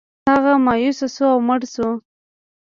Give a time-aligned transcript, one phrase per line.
[0.31, 1.89] هغه مایوسه شو او مړ شو.